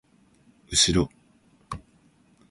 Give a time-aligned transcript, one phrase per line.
[0.71, 1.09] うしろ！